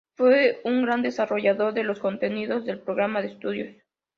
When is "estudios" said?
3.27-3.75